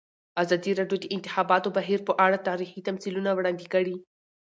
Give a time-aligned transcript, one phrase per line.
[0.43, 3.95] ازادي راډیو د د انتخاباتو بهیر په اړه تاریخي تمثیلونه وړاندې کړي.